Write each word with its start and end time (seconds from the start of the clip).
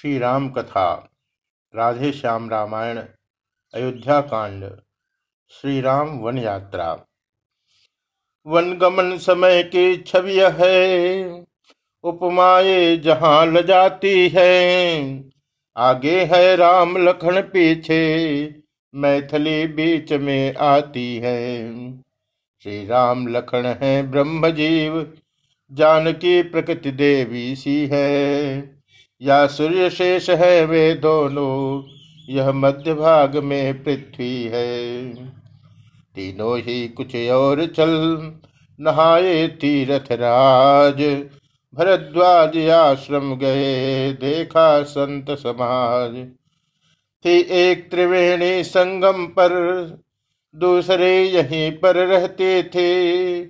श्री 0.00 0.18
राम 0.18 0.48
कथा 0.48 1.10
राधे 1.76 2.12
श्याम 2.12 2.50
रामायण, 2.50 2.98
अयोध्या 3.74 4.20
कांड 4.20 4.70
श्री 5.50 5.80
राम 5.80 6.08
वन 6.08 6.38
यात्रा। 6.38 7.04
वन 8.46 8.72
गमन 8.72 9.18
समय 9.18 9.62
की 9.62 9.96
छवि 9.96 10.38
है, 10.40 11.44
उपमाए 12.04 12.96
जहाँ 12.96 13.46
ल 13.46 13.62
जाती 13.62 14.28
है। 14.28 15.24
आगे 15.76 16.24
है 16.24 16.56
राम 16.56 16.96
लखन 16.96 17.40
पीछे, 17.40 18.62
मैथिली 18.94 19.66
बीच 19.66 20.12
में 20.12 20.54
आती 20.54 21.16
है। 21.16 21.72
श्री 22.62 22.86
राम 22.86 23.26
लखन 23.26 23.78
है 23.82 24.10
ब्रह्म 24.10 24.50
जीव 24.50 25.18
जानकी 25.72 26.42
प्रकृति 26.42 26.90
देवी 26.90 27.56
सी 27.56 27.86
है। 27.92 28.75
या 29.20 29.46
सूर्य 29.46 29.90
शेष 29.90 30.30
है 30.30 30.64
वे 30.64 30.94
दोनों, 30.94 31.84
यह 32.28 32.52
मध्य 32.52 32.94
भाग 32.94 33.36
में 33.36 33.84
पृथ्वी 33.84 34.44
है। 34.44 35.14
तीनों 36.14 36.58
ही 36.58 36.88
कुछ 36.88 37.16
और 37.16 37.66
चल, 37.66 37.92
नहाए 38.80 39.48
तीरथ 39.48 40.12
राज, 40.12 41.02
भरद्वाज 41.74 42.68
आश्रम 42.68 43.34
गए, 43.34 44.12
देखा 44.12 44.82
संत 44.82 45.30
समाज। 45.30 46.26
थी 47.24 47.38
एक 47.40 47.90
त्रिवेणी 47.90 48.64
संगम 48.64 49.26
पर, 49.26 49.50
दूसरे 50.54 51.24
यहीं 51.24 51.72
पर 51.72 51.96
रहते 51.96 52.62
थे। 52.62 53.40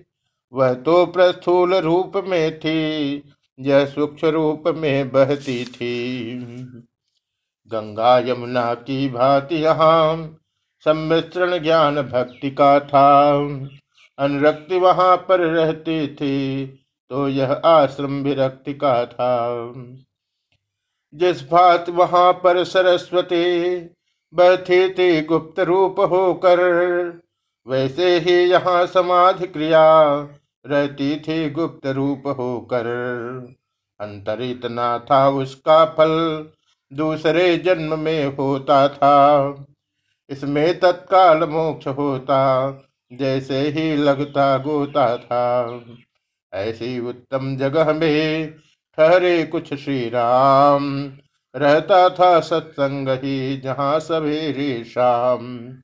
वह 0.53 0.75
तो 0.75 1.07
प्रस्थूल 1.07 1.75
रूप 1.75 2.13
में 2.17 2.59
थी 2.59 3.19
यह 3.59 3.85
सूक्ष्म 3.87 4.29
रूप 4.29 4.65
में 4.69 5.11
बहती 5.11 5.65
थी। 5.67 6.57
गंगा 7.71 8.19
यमुना 8.21 8.73
की 8.77 9.09
भांति 9.09 9.57
यहाँ 9.57 10.17
सम्मिश्रण 10.87 11.59
ज्ञान 11.59 12.01
भक्ति 12.03 12.51
का 12.51 12.79
था। 12.81 13.35
अनुरक्ति 14.19 14.79
वहाँ 14.79 15.17
पर 15.29 15.41
रहती 15.41 16.07
थी 16.09 16.67
तो 17.11 17.29
यह 17.29 17.53
आश्रम 17.67 18.23
विरक्ति 18.23 18.75
का 18.75 19.05
था। 19.07 19.73
जिस 21.15 21.43
भात 21.51 21.89
वहाँ 21.91 22.33
पर 22.35 22.63
सरस्वती 22.65 23.77
बहती 24.33 24.89
थी, 24.89 25.21
गुप्त 25.23 25.61
रूप 25.61 26.01
होकर, 26.03 26.61
वैसे 27.67 28.19
ही 28.19 28.35
यहाँ 28.45 28.87
समाधि 28.87 29.47
क्रिया 29.47 29.85
रहती 30.67 31.17
थी 31.17 31.51
गुप्त 31.51 31.87
रूप 31.87 32.23
होकर। 32.27 32.87
अंतर 34.01 34.43
इतना 34.43 34.99
था 34.99 35.29
उसका 35.29 35.85
फल, 35.85 36.47
दूसरे 36.93 37.59
जन्म 37.59 37.99
में 37.99 38.37
होता 38.37 38.89
था। 38.89 39.67
इसमें 40.29 40.81
तत्काल 40.81 41.45
मोक्ष 41.45 41.87
होता, 41.87 42.71
जैसे 43.13 43.61
ही 43.61 43.97
लगता 43.97 44.59
गोता 44.59 45.17
था। 45.17 45.81
ऐसी 46.53 47.01
उत्तम 47.01 47.57
जगह 47.57 47.93
में 47.93 48.55
ठहरे 48.97 49.45
कुछ 49.45 49.75
श्री 49.75 50.09
राम 50.09 51.13
रहता 51.57 52.09
था 52.09 52.41
सत्संग 52.41 53.09
ही 53.09 53.57
जहाँ 53.57 54.01
सवेरे 54.01 54.85
शाम। 54.85 55.75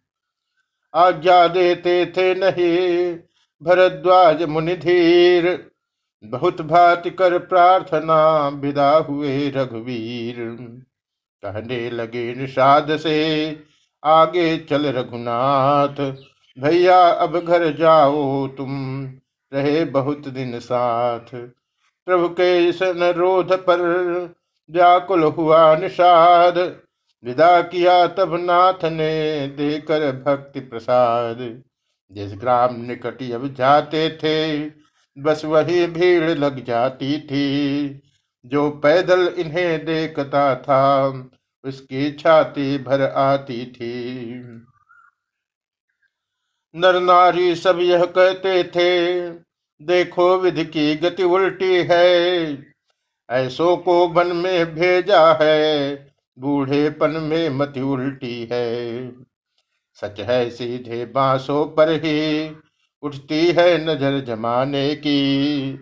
आज्ञा 0.94 1.48
देते 1.48 2.06
थे 2.06 2.34
नहीं 2.34 3.18
भरद्वाज 3.62 4.42
मुनिधीर, 4.42 5.70
बहुत 6.24 6.62
भात 6.62 7.02
कर 7.08 7.38
प्रार्थना, 7.38 8.48
विदा 8.48 8.96
हुए 8.96 9.48
रघुवीर। 9.50 10.36
कहने 11.42 11.90
लगे 11.90 12.34
निषाद 12.34 12.96
से, 12.96 13.60
आगे 14.04 14.58
चल 14.58 14.86
रघुनाथ, 14.86 16.00
भैया 16.58 17.00
अब 17.00 17.38
घर 17.38 17.72
जाओ 17.72 18.46
तुम, 18.46 19.04
रहे 19.52 19.84
बहुत 19.84 20.28
दिन 20.28 20.58
साथ। 20.60 21.34
प्रभु 22.06 22.28
के 22.28 22.68
अनुरोध 22.90 23.52
पर 23.52 23.80
व्याकुल 24.70 25.22
हुआ 25.22 25.76
निषाद, 25.76 26.58
विदा 27.24 27.60
किया 27.62 28.06
तब 28.06 28.34
नाथ 28.34 28.84
ने 28.84 29.46
देकर 29.46 30.12
भक्ति 30.26 30.60
प्रसाद। 30.60 31.62
जिस 32.12 32.32
ग्राम 32.32 32.80
निकट 32.80 33.32
अब 33.32 33.54
जाते 33.54 34.10
थे, 34.10 34.68
बस 35.18 35.44
वही 35.44 35.86
भीड़ 35.86 36.30
लग 36.30 36.64
जाती 36.64 37.20
थी। 37.20 38.02
जो 38.46 38.70
पैदल 38.70 39.28
इन्हें 39.28 39.84
देखता 39.84 40.54
था, 40.54 41.08
उसकी 41.64 42.12
छाती 42.12 42.78
भर 42.78 43.02
आती 43.02 43.66
थी। 43.66 44.24
नर 46.74 47.00
नारी 47.00 47.54
सब 47.54 47.78
यह 47.80 48.04
कहते 48.04 48.64
थे, 48.64 49.30
देखो 49.82 50.38
विधि 50.38 50.64
की 50.64 50.94
गति 50.94 51.22
उल्टी 51.22 51.82
है। 51.90 52.58
ऐसों 53.30 53.76
को 53.76 54.08
वन 54.08 54.36
में 54.36 54.74
भेजा 54.74 55.38
है, 55.42 55.94
बूढ़ेपन 56.38 57.10
में 57.10 57.50
मति 57.50 57.80
उल्टी 57.80 58.48
है। 58.52 59.04
सच 59.96 60.20
है 60.20 60.48
सीधे 60.50 61.04
बांसों 61.06 61.64
पर 61.66 61.90
ही 62.04 62.48
उठती 63.02 63.46
है 63.52 63.76
नज़र 63.84 64.18
जमाने 64.24 64.94
की। 64.96 65.72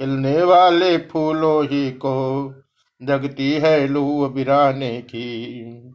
खिलने 0.00 0.42
वाले 0.42 0.96
फूलों 1.08 1.64
ही 1.64 1.90
को 1.96 2.16
जगती 3.00 3.50
है 3.54 3.86
लू 3.86 4.28
बिराने 4.28 5.00
की। 5.02 5.92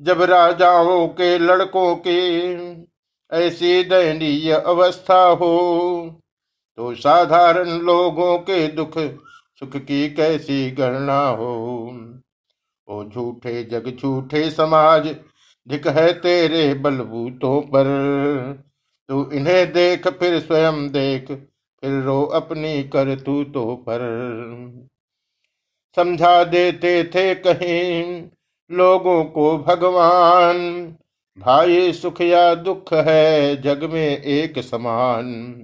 जब 0.00 0.22
राजाओं 0.22 1.06
के 1.10 1.38
लड़कों 1.38 1.94
की 1.96 2.86
ऐसी 3.32 3.82
दयनीय 3.84 4.52
अवस्था 4.52 5.22
हो 5.30 5.54
तो 6.78 6.94
साधारण 6.94 7.68
लोगों 7.80 8.36
के 8.38 8.66
दुख 8.68 8.98
सुख 9.60 9.76
की 9.78 10.08
कैसी 10.10 10.70
गणना 10.70 11.20
हो? 11.28 11.54
ओ 12.88 13.04
झूठे 13.04 13.62
जग 13.64 13.88
झूठे 13.90 14.50
समाज 14.50 15.06
धिक 15.68 15.88
है 15.88 16.12
तेरे 16.12 16.74
बलबूतों 16.74 17.60
पर। 17.60 17.84
तू 19.08 19.30
इन्हें 19.30 19.72
देख, 19.72 20.08
फिर 20.08 20.40
स्वयं 20.40 20.88
देख, 20.88 21.26
फिर 21.82 22.02
रो 22.02 22.22
अपनी 22.22 22.82
कर 22.82 23.20
तू 23.20 23.44
तो 23.44 23.76
पर। 23.76 23.98
समझा 25.96 26.44
देते 26.44 27.04
थे 27.04 27.34
कहीं 27.34 28.24
लोगों 28.72 29.24
को 29.24 29.58
भगवान। 29.58 30.86
भाई 31.38 31.92
सुख 31.92 32.20
या 32.20 32.54
दुख 32.54 32.94
है 32.94 33.62
जग 33.62 33.84
में 33.84 34.22
एक 34.22 34.58
समान। 34.58 35.56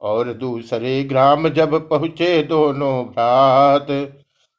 और 0.00 0.32
दूसरे 0.32 1.04
ग्राम 1.04 1.48
जब 1.48 1.88
पहुँचे 1.88 2.42
दोनों 2.42 3.04
भ्रात, 3.04 3.86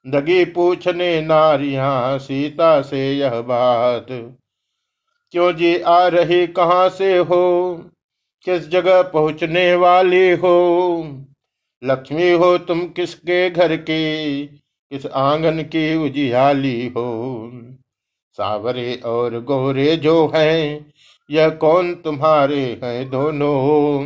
दगी 0.08 0.46
पूछने 0.46 1.22
नारियाँ 1.22 2.20
सीता 2.20 2.82
से 2.82 3.14
यह 3.14 3.42
बात। 3.42 4.08
क्यों 5.32 5.52
जी 5.52 5.80
आ 5.80 6.08
रही 6.08 6.48
कहाँ 6.48 6.90
से 6.90 7.18
हो? 7.18 7.76
किस 8.44 8.68
जगह 8.68 9.02
पहुँचने 9.02 9.76
वाली 9.76 10.32
हो? 10.32 11.04
लक्ष्मी 11.84 12.32
हो 12.32 12.58
तुम 12.58 12.88
किसके 12.88 13.50
घर 13.50 13.76
की? 13.76 14.46
किस 14.92 15.06
आँगन 15.06 15.62
की 15.62 15.96
उजियाली 15.96 16.88
हो? 16.88 17.52
सावरे 18.32 19.02
और 19.06 19.44
गोरे 19.44 19.96
जो 19.98 20.32
हैं, 20.36 20.94
यह 21.32 21.50
कौन 21.50 21.96
तुम्हारे 21.96 22.80
हैं 22.84 23.10
दोनों? 23.10 24.04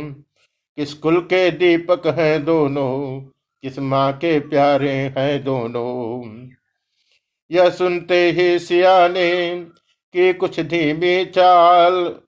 किस 0.76 0.94
कुल 0.94 1.20
के 1.20 1.50
दीपक 1.50 2.06
हैं 2.06 2.44
दोनों? 2.44 3.20
किस 3.62 3.78
माँ 3.78 4.12
के 4.12 4.40
प्यारे 4.40 4.90
हैं 4.90 5.44
दोनों? 5.44 6.48
यह 7.50 7.70
सुनते 7.70 8.30
ही 8.30 8.58
सियाने 8.58 9.66
कि 10.12 10.32
कुछ 10.32 10.60
धीमी 10.60 11.24
चाल। 11.24 12.20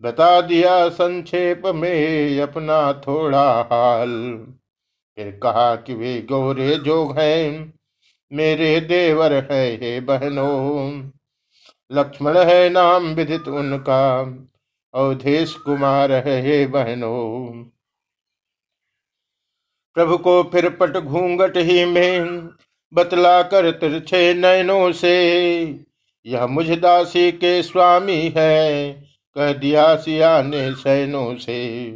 बता 0.00 0.40
दिया 0.40 0.88
संक्षेप 0.88 1.62
में 1.66 2.40
अपना 2.40 2.92
थोड़ा 2.92 3.68
हाल। 3.72 4.46
फिर 5.16 5.40
कहा 5.42 5.76
कि 5.76 5.94
वे 5.94 6.22
गोरे 6.22 6.76
जोग 6.76 7.18
हैं, 7.18 7.74
मेरे 8.32 8.80
देवर 8.80 9.32
है 9.32 9.76
हे 9.76 10.00
बहनों। 10.00 11.10
लक्ष्मण 11.92 12.38
है 12.38 12.70
नाम 12.70 13.06
विदित 13.06 13.48
उनका, 13.48 14.20
अवधेश 14.94 15.54
कुमार 15.54 16.12
है 16.12 16.42
हे 16.42 16.66
बहनों। 16.66 17.62
प्रभु 19.94 20.18
को 20.18 20.42
फिर 20.42 20.70
पट 20.70 20.96
घूंघट 20.96 21.56
ही 21.56 21.84
में 21.84 22.48
बतला 22.94 23.42
कर 23.42 23.70
तिरछे 23.70 24.34
नयनों 24.34 24.92
से 24.92 25.84
यह 26.26 26.46
मुझ 26.46 26.70
दासी 26.70 27.32
के 27.32 27.62
स्वामी 27.62 28.34
है, 28.36 28.92
कह 29.36 29.52
दिया 29.52 29.94
सिया 29.96 30.42
ने 30.42 30.72
सैनों 30.74 31.34
से। 31.36 31.90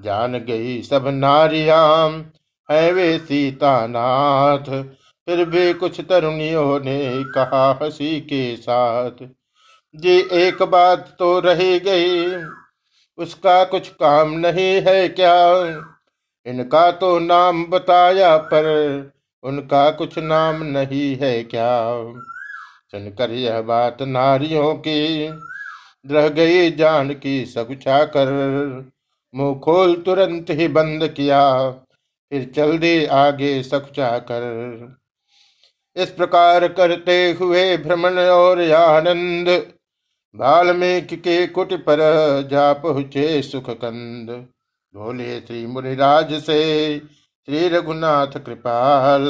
जान 0.00 0.38
गई 0.38 0.82
सब 0.82 1.08
नारियाम 1.08 2.24
है 2.68 2.92
वे 2.92 3.18
सीता 3.18 3.86
नाथ 3.86 4.82
फिर 5.28 5.44
भी 5.44 5.72
कुछ 5.72 6.00
तरुणियों 6.00 6.80
ने 6.80 7.24
कहा 7.34 7.78
हँसी 7.82 8.20
के 8.20 8.56
साथ। 8.56 9.26
जी, 9.94 10.18
एक 10.32 10.62
बात 10.62 11.16
तो 11.18 11.40
रही 11.40 11.78
गई, 11.80 12.36
उसका 13.18 13.64
कुछ 13.64 13.88
काम 13.88 14.30
नहीं 14.30 14.82
है 14.82 15.08
क्या? 15.08 15.36
इनका 16.46 16.90
तो 16.90 17.18
नाम 17.18 17.64
बताया 17.64 18.36
पर 18.36 18.66
उनका 19.42 19.90
कुछ 19.90 20.18
नाम 20.18 20.62
नहीं 20.62 21.16
है 21.16 21.42
क्या? 21.44 21.70
सुनकर 22.92 23.30
यह 23.32 23.60
बात 23.62 24.02
नारियों 24.04 24.74
की। 24.76 25.28
रह 26.04 26.28
गई 26.30 26.70
जान 26.72 27.12
की 27.14 27.44
सकुछा 27.46 28.04
कर। 28.06 28.30
मुँह 29.34 29.58
खोल 29.60 29.94
तुरंत 29.96 30.50
ही 30.50 30.68
बंद 30.70 31.06
किया, 31.08 31.70
फिर 31.70 32.50
चल 32.56 32.78
दे 32.78 32.94
आगे 33.06 33.62
सकुचा 33.62 34.16
कर। 34.30 34.96
इस 35.96 36.10
प्रकार 36.10 36.66
करते 36.70 37.18
हुए 37.40 37.76
भ्रमण 37.78 38.18
और 38.20 38.60
आनंद, 38.72 39.48
वाल्मीकि 40.34 41.16
के 41.18 41.46
कुट 41.48 41.72
पर 41.80 41.98
जा 42.50 42.72
पहुँचे 42.72 43.40
सुख 43.42 43.70
कंद 43.72 44.30
बोले 44.94 45.40
श्री 45.40 45.66
मुनिराज 45.66 46.32
से, 46.34 46.98
श्री 46.98 47.68
रघुनाथ 47.68 48.38
कृपाल 48.46 49.24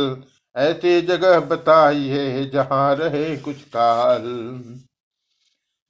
ऐसी 0.56 1.00
जगह 1.00 1.40
बताइए 1.40 2.50
जहाँ 2.54 2.94
रहे 2.94 3.36
कुछ 3.36 3.56
काल 3.56 4.22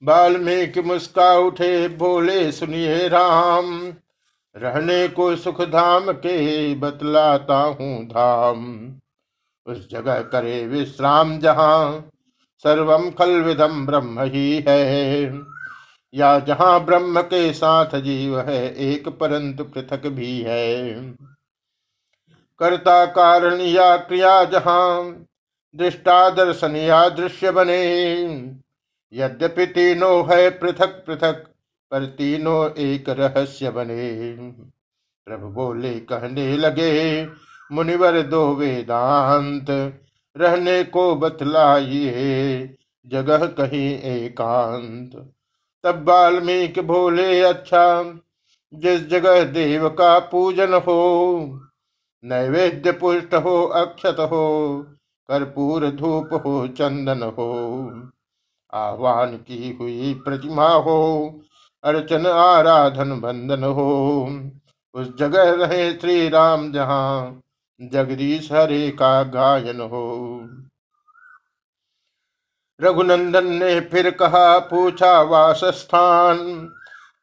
वाल्मीकि 0.03 0.81
मुस्का 0.81 1.33
उठे, 1.33 1.87
बोले, 1.87 2.51
सुनिए 2.51 3.07
राम, 3.07 3.93
रहने 4.57 5.07
को 5.07 5.35
सुख 5.35 5.61
धाम 5.61 6.11
के 6.11 6.75
बतलाता 6.75 7.55
हूँ 7.55 8.05
धाम। 8.05 8.91
उस 9.65 9.89
जगह 9.89 10.21
करे 10.21 10.67
विश्राम 10.67 11.39
जहाँ 11.39 12.09
सर्वम 12.63 13.09
खल 13.09 13.29
विदम 13.29 13.85
ब्रह्म 13.85 14.21
ही 14.21 14.65
है। 14.67 15.23
या 16.13 16.39
जहाँ 16.39 16.85
ब्रह्म 16.85 17.21
के 17.21 17.53
साथ 17.53 17.99
जीव 17.99 18.39
है, 18.39 18.75
एक 18.75 19.09
परंतु 19.09 19.63
पृथक 19.63 20.07
भी 20.07 20.41
है। 20.41 21.01
कर्ता 22.63 23.05
कारण 23.05 23.61
या 23.61 23.97
क्रिया 23.97 24.43
जहाँ 24.43 25.25
दृष्टा 25.75 26.29
दर्शन 26.29 26.75
या 26.75 27.09
दृश्य 27.09 27.51
बने। 27.51 27.81
यद्यपि 29.13 29.65
तीनों 29.65 30.23
है 30.25 30.49
पृथक 30.49 31.03
पृथक, 31.07 31.45
पर 31.91 32.05
तीनों 32.05 32.69
एक 32.71 33.09
रहस्य 33.09 33.69
बने। 33.69 34.35
प्रभु 35.27 35.47
बोले, 35.47 35.99
कहने 35.99 36.57
लगे, 36.57 37.27
मुनिवर 37.71 38.21
दो 38.21 38.55
वेदांत, 38.55 39.65
रहने 40.37 40.83
को 40.83 41.15
बतलाइए, 41.15 42.75
जगह 43.07 43.45
कहीं 43.45 43.99
एकांत। 43.99 45.33
तब 45.83 46.09
वाल्मीकि 46.09 46.81
बोले 46.81 47.41
अच्छा 47.41 48.03
जिस 48.73 49.07
जगह 49.07 49.43
देव 49.43 49.89
का 49.89 50.19
पूजन 50.19 50.73
हो 50.73 51.59
नैवेद्य 52.23 52.91
पुष्ट 52.91 53.33
हो 53.33 53.61
अक्षत 53.63 54.17
हो 54.19 54.45
कर्पूर 55.29 55.89
धूप 55.91 56.33
हो 56.45 56.67
चंदन 56.67 57.21
हो 57.37 57.51
आह्वान 58.73 59.35
की 59.37 59.77
हुई 59.81 60.13
प्रतिमा 60.13 60.67
हो, 60.67 60.99
अर्चन 61.83 62.27
आराधन 62.27 63.19
बंदन 63.19 63.63
हो। 63.63 63.89
उस 64.95 65.15
जगह 65.17 65.51
रहे 65.51 65.91
श्री 65.93 66.29
राम 66.29 66.71
जहाँ 66.71 67.41
जगदीश 67.81 68.51
हरे 68.51 68.89
का 68.91 69.23
गायन 69.23 69.81
हो। 69.81 70.05
रघुनंदन 72.79 73.47
ने 73.47 73.79
फिर 73.81 74.09
कहा, 74.11 74.59
पूछा 74.59 75.21
वास 75.21 75.61
स्थान 75.65 76.69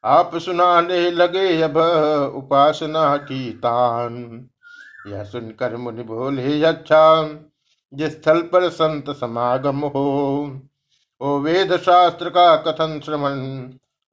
आप 0.03 0.35
सुनाने 0.35 1.09
लगे 1.11 1.61
अब 1.61 1.77
उपासना 2.35 3.17
की 3.17 3.51
तान। 3.53 4.47
यह 5.05 5.23
सुनकर 5.23 5.75
मुनि 5.77 6.03
बोले 6.03 6.63
अच्छा 6.63 7.03
जिस 7.93 8.11
स्थल 8.13 8.41
पर 8.43 8.69
संत 8.69 9.09
समागम 9.17 9.79
हो, 9.85 10.01
ओ 11.21 11.37
वेद 11.39 11.75
शास्त्र 11.77 12.29
का 12.29 12.55
कथन 12.65 12.99
श्रवण 13.05 13.39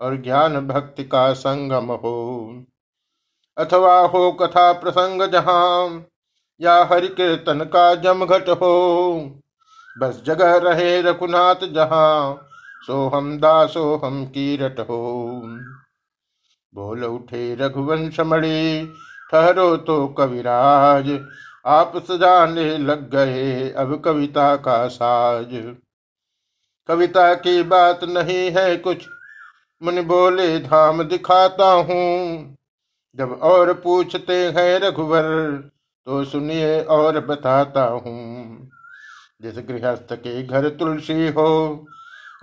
और 0.00 0.16
ज्ञान 0.22 0.66
भक्ति 0.66 1.04
का 1.04 1.32
संगम 1.34 1.92
हो, 1.94 2.14
अथवा 3.56 3.98
हो 4.06 4.30
कथा 4.32 4.72
प्रसंग 4.72 5.22
जहाँ 5.32 6.06
या 6.60 6.82
हरि 6.84 7.08
कीर्तन 7.10 7.64
का 7.72 7.94
जमघट 7.94 8.48
हो, 8.52 8.72
बस 9.96 10.22
जगह 10.26 10.56
रहे 10.58 11.00
रघुनाथ 11.02 11.66
जहाँ 11.74 12.48
सोहम 12.82 13.36
दासोहम 13.38 14.24
कीरट 14.26 14.80
हो, 14.80 15.42
बोल 16.72 17.04
उठे 17.04 17.54
रघुवंश 17.54 18.20
मणि 18.22 18.92
ठहरो 19.32 19.76
तो 19.76 20.06
कविराज। 20.08 21.18
आप 21.64 21.92
सजाने 21.96 22.76
लग 22.78 23.10
गए, 23.10 23.70
अब 23.70 24.02
कविता 24.04 24.54
का 24.56 24.86
साज। 24.88 25.76
कविता 26.88 27.34
की 27.34 27.62
बात 27.62 28.04
नहीं 28.04 28.50
है 28.50 28.76
कुछ, 28.76 29.06
मुनि 29.82 30.02
बोले, 30.02 30.58
धाम 30.58 31.02
दिखाता 31.02 31.70
हूँ। 31.72 32.56
जब 33.16 33.32
और 33.42 33.72
पूछते 33.74 34.34
हैं 34.48 34.78
रघुवर 34.80 35.24
तो 36.06 36.24
सुनिए 36.24 36.80
और 36.80 37.18
बताता 37.20 37.84
हूँ। 37.84 38.70
जिस 39.42 39.58
गृहस्थ 39.58 40.12
के 40.12 40.42
घर 40.42 40.68
तुलसी 40.68 41.28
हो, 41.28 41.86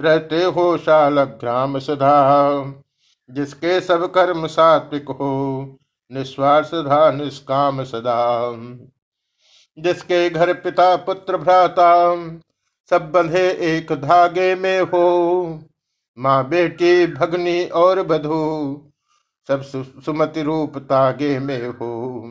रहते 0.01 0.44
हो 0.44 0.77
शाल 0.77 1.24
ग्राम 1.24 1.79
सदा। 1.79 2.74
जिसके 3.29 3.79
सब 3.81 4.12
कर्म 4.12 4.47
सात्विक 4.47 5.09
हो 5.09 5.77
निस्वार्थ 6.13 6.68
सदा 6.68 7.12
निष्काम 7.12 7.83
सदा। 7.83 8.51
जिसके 9.80 10.30
घर 10.30 10.54
पिता 10.54 10.95
पुत्र 10.95 11.38
भ्राता, 11.38 12.15
सब 12.89 13.12
बंधे 13.12 13.50
एक 13.50 13.94
धागे 13.94 14.56
में 14.56 14.81
हो। 14.81 15.63
माँ 16.19 16.50
बेटी 16.50 17.07
भगनी 17.07 17.65
और 17.65 18.04
बधू, 18.04 18.92
सब 19.48 19.62
सुमति 20.06 20.42
रूप 20.42 20.77
तागे 20.77 21.39
में 21.39 21.68
हो। 21.68 22.24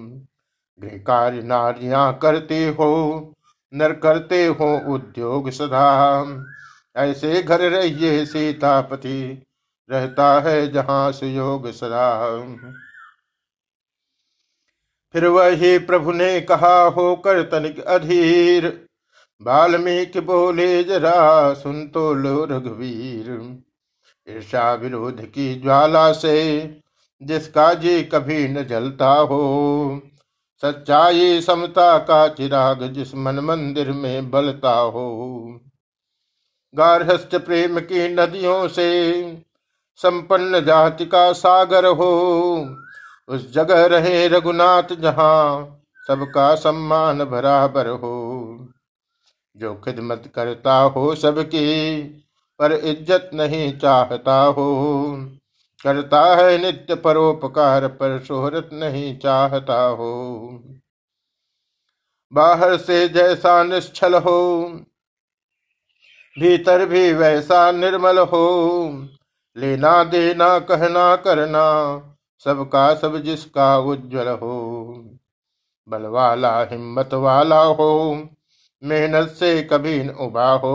कार्य 0.80 1.42
नारियाँ 1.42 2.18
करते 2.18 2.68
हो, 2.68 3.32
नर 3.74 3.92
करते 3.92 4.46
हो 4.46 4.94
उद्योग 4.94 5.50
सदा। 5.50 6.26
ऐसे 6.96 7.42
घर 7.42 7.60
रहिए 7.60 8.26
सीतापति, 8.26 9.46
रहता 9.90 10.40
है 10.40 10.72
जहाँ 10.72 11.12
सुयोग 11.12 11.70
सदा। 11.70 12.28
फिर 15.12 15.26
वही 15.26 15.78
प्रभु 15.78 16.12
ने 16.12 16.40
कहा 16.40 16.82
होकर 16.82 17.42
तनिक 17.42 17.80
अधीर। 17.80 18.86
वाल्मीकि 19.42 20.20
बोले, 20.20 20.84
जरा 20.84 21.54
सुन 21.54 21.88
तो 21.88 22.14
लो 22.14 22.44
रघुवीर। 22.44 23.56
ईर्षा 24.28 24.74
विरोध 24.74 25.20
की 25.20 25.54
ज्वाला 25.54 26.12
से 26.12 26.34
जिसका 27.22 27.74
जी 27.74 28.02
कभी 28.02 28.48
न 28.48 28.64
जलता 28.64 29.12
हो। 29.12 30.02
सच्चाई 30.62 31.40
समता 31.40 31.98
का 31.98 32.28
चिराग 32.28 32.82
जिस 32.82 33.14
मन 33.14 33.40
मंदिर 33.40 33.92
में 33.92 34.30
बलता 34.30 34.72
हो। 34.72 35.60
गारहस्थ 36.74 37.34
प्रेम 37.34 37.80
की 37.80 38.08
नदियों 38.08 38.68
से 38.68 38.88
संपन्न 39.96 40.64
जाति 40.64 41.06
का 41.06 41.32
सागर 41.32 41.86
हो। 41.86 42.76
उस 43.28 43.52
जगह 43.52 43.84
रहे 43.86 44.26
रघुनाथ 44.28 44.94
जहाँ 44.94 45.78
सबका 46.06 46.54
सम्मान 46.54 47.24
बराबर 47.24 47.88
हो। 47.88 48.68
जो 49.56 49.74
खिदमत 49.74 50.30
करता 50.34 50.74
हो 50.74 51.14
सबकी, 51.14 52.02
पर 52.60 52.72
इज़्ज़त 52.72 53.30
नहीं 53.34 53.72
चाहता 53.78 54.36
हो। 54.48 54.66
करता 55.80 56.22
है 56.36 56.58
नित्य 56.58 56.94
परोपकार, 56.94 57.86
पर 57.88 58.18
शोहरत 58.24 58.70
नहीं 58.72 59.18
चाहता 59.18 59.80
हो। 59.82 60.12
बाहर 62.32 62.76
से 62.76 63.08
जैसा 63.08 63.62
निश्चल 63.62 64.14
हो, 64.14 64.68
भीतर 66.36 66.84
भी 66.86 67.12
वैसा 67.12 67.70
निर्मल 67.72 68.18
हो। 68.18 69.08
लेना 69.56 70.02
देना, 70.04 70.58
कहना 70.58 71.14
करना 71.16 71.64
सबका 72.44 72.94
सब 72.94 73.18
जिसका 73.18 73.78
उज्जवल 73.78 74.28
हो 74.28 74.54
बल 75.88 76.02
वाला 76.02 76.64
हिम्मत 76.64 77.14
वाला 77.14 77.62
हो, 77.62 78.28
मेहनत 78.82 79.28
से 79.28 79.62
कभी 79.62 80.04
न 80.04 80.10
उबा 80.10 80.52
हो। 80.52 80.74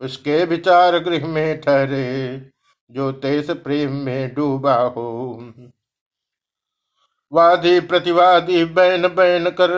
उसके 0.00 0.44
विचार 0.44 0.98
गृह 0.98 1.26
में 1.26 1.60
ठहरे, 1.60 2.50
जो 2.90 3.12
तेज 3.12 3.50
प्रेम 3.50 3.92
में 3.92 4.34
डूबा 4.34 4.74
हो। 4.74 5.38
वादी 7.32 7.80
प्रतिवादी 7.80 8.64
बैन 8.64 9.08
बैन 9.08 9.50
कर, 9.50 9.70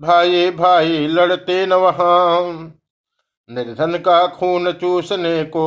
भाई 0.00 0.50
भाई 0.50 1.06
लड़ते 1.06 1.66
न 1.66 1.72
वहाँ। 1.72 2.42
निर्धन 3.50 3.98
का 3.98 4.26
खून 4.26 4.72
चूसने 4.72 5.44
को 5.44 5.66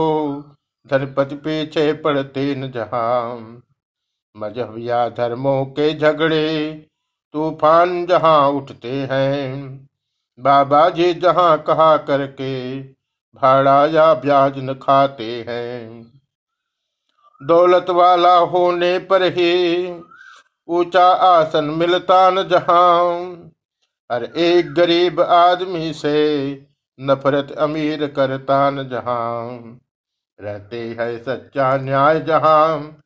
धनपति 0.87 1.35
पीछे 1.35 1.93
पड़ते 1.93 2.55
न 2.55 2.71
जहाँ। 2.71 3.61
मज़हब 4.35 4.75
या 4.77 5.09
धर्मों 5.09 5.65
के 5.65 5.93
झगड़े 5.93 6.73
तूफ़ान 7.33 8.05
जहाँ 8.05 8.49
उठते 8.49 8.91
हैं। 9.11 9.87
बाबा 10.39 10.89
जी 10.89 11.13
जहाँ 11.13 11.57
कहा 11.63 11.97
करके 11.97 12.81
भाड़ा 13.35 13.85
या 13.85 14.13
ब्याज 14.13 14.53
न 14.57 14.73
खाते 14.73 15.45
हैं। 15.49 16.11
दौलत 17.41 17.89
वाला 17.89 18.37
होने 18.37 18.97
पर 18.99 19.23
ही 19.23 19.87
ऊँचा 20.69 21.07
आसन 21.07 21.63
मिलता 21.63 22.29
न 22.29 22.43
जहाँ। 22.43 23.51
हर 24.11 24.23
एक 24.23 24.73
गरीब 24.73 25.21
आदमी 25.21 25.93
से 25.93 26.17
नफरत 26.99 27.51
अमीर 27.51 28.07
करता 28.07 28.69
न 28.69 28.87
जहाँ। 28.89 29.79
रहते 30.39 30.79
है 30.99 31.17
सच्चा 31.17 31.75
न्याय 31.77 32.19
जहाँ। 32.19 33.01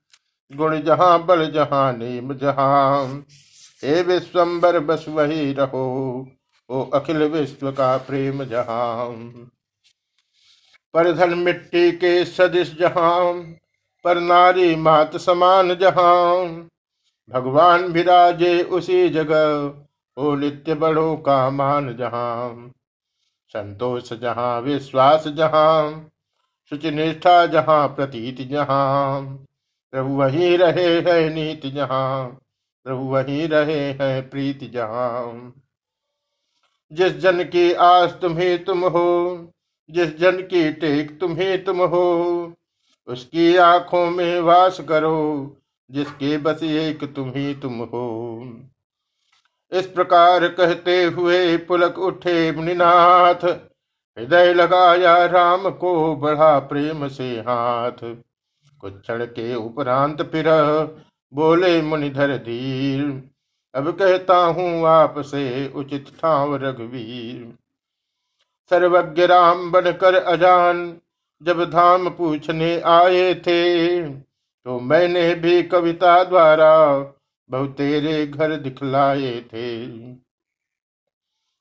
गुण 0.55 0.81
जहाँ, 0.81 1.25
बल 1.25 1.51
जहाँ, 1.51 1.93
नीम 1.93 2.33
जहाँ। 2.33 3.25
हे 3.83 4.01
विश्वम्बर 4.01 4.79
बस 4.79 5.05
वही 5.09 5.53
रहो। 5.53 6.27
ओ 6.69 6.85
अखिल 6.85 7.17
विश्व 7.17 7.71
का 7.71 7.97
प्रेम 7.97 8.43
जहाँ। 8.43 9.09
पर 10.93 11.11
धन 11.11 11.37
मिट्टी 11.37 11.91
के 11.91 12.25
सदिश 12.25 12.77
जहाँ। 12.79 13.33
पर 14.03 14.19
नारी 14.19 14.75
मात 14.75 15.17
समान 15.17 15.75
जहाँ। 15.75 16.47
भगवान 17.29 17.83
विराजे 17.83 18.63
उसी 18.63 19.09
जगह। 19.09 19.73
ओ 20.17 20.35
नित्य 20.35 20.73
बड़ो 20.75 21.17
का 21.17 21.49
मान 21.49 21.97
जहाँ। 21.97 22.71
संतोष 23.49 24.13
जहाँ, 24.13 24.61
विश्वास 24.61 25.27
जहाँ। 25.27 26.09
शुचि 26.69 26.91
निष्ठा 26.91 27.45
जहाँ, 27.45 27.87
प्रतीत 27.87 28.49
जहाँ। 28.49 29.45
प्रभु 29.91 30.09
वही 30.09 30.57
रहे 30.57 31.01
है 31.01 31.29
नीति 31.29 31.71
जहाँ, 31.71 32.27
प्रभु 32.83 33.03
वही 33.03 33.47
रहे 33.47 33.91
हैं 33.91 34.29
प्रीति 34.29 34.67
जहाँ। 34.67 35.53
जिस 36.91 37.17
जन 37.17 37.43
की 37.43 37.73
आस 37.73 38.17
तुम्हें 38.21 38.63
तुम 38.63 38.85
हो, 38.85 39.51
जिस 39.89 40.19
जन 40.19 40.31
की 40.31 40.71
टेक 40.71 41.19
तुम्हें 41.19 41.63
तुम 41.63 41.81
हो, 41.81 42.53
उसकी 43.07 43.55
आँखों 43.55 44.11
में 44.11 44.39
वास 44.39 44.79
करो, 44.79 45.57
जिसके 45.91 46.37
बस 46.37 46.63
एक 46.63 47.13
तुम 47.15 47.29
ही 47.29 47.55
तुम 47.55 47.73
हो। 47.73 48.53
इस 49.71 49.85
प्रकार 49.85 50.47
कहते 50.47 51.03
हुए 51.03 51.57
पुलक 51.57 51.99
उठे 51.99 52.51
मुनिनाथ, 52.51 53.45
हृदय 54.17 54.53
लगाया 54.53 55.25
राम 55.25 55.69
को 55.69 56.15
बढ़ा 56.15 56.59
प्रेम 56.59 57.07
से 57.07 57.39
हाथ। 57.39 58.15
कुछ 58.81 58.93
क्षण 58.95 59.25
के 59.27 59.53
उपरांत 59.55 60.21
फिर 60.31 60.47
बोले 61.33 61.81
मुनिधर 61.81 62.35
धीर, 62.39 63.01
अब 63.73 63.89
कहता 63.91 64.37
हूँ 64.37 64.85
आपसे 64.87 65.67
उचित 65.75 66.07
ठाव 66.19 66.55
रघुवीर। 66.57 67.53
सर्वज्ञ 68.71 69.25
राम 69.25 69.69
बनकर 69.71 70.15
अजान, 70.15 70.97
जब 71.41 71.63
धाम 71.71 72.09
पूछने 72.11 72.79
आए 72.87 73.33
थे 73.37 74.01
तो 74.05 74.79
मैंने 74.81 75.33
भी 75.35 75.61
कविता 75.65 76.23
द्वारा 76.23 76.73
बहुतेरे 77.49 78.25
घर 78.27 78.55
दिखलाए 78.57 79.39
थे। 79.53 79.87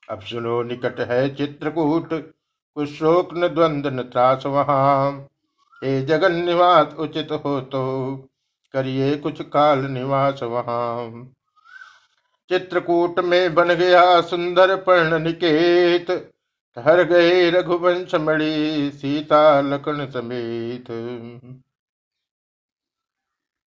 अब 0.07 0.21
सुनो 0.21 0.61
निकट 0.63 0.99
है 1.01 1.27
चित्रकूट 1.35 2.13
कुछ 2.13 2.89
शोक 2.89 3.33
न 3.33 3.47
द्वंद 3.47 3.87
न 3.89 4.03
त्रास 4.03 4.45
वहाँ। 4.47 5.27
हे 5.81 6.01
जगन 6.01 6.33
निवास 6.45 6.93
उचित 6.99 7.31
हो 7.45 7.59
तो 7.61 7.81
करिए 8.73 9.15
कुछ 9.17 9.41
काल 9.41 9.79
निवास 9.91 10.43
वहाँ। 10.43 11.33
चित्रकूट 12.49 13.19
में 13.19 13.53
बन 13.55 13.73
गया 13.73 14.19
सुंदर 14.21 14.75
पर्ण 14.75 15.19
निकेत, 15.19 16.11
ठहर 16.77 17.03
गए 17.03 17.49
रघुवंश 17.49 18.15
मणि 18.15 18.91
सीता 18.93 19.39
लखन 19.61 20.05
समेत। 20.13 20.85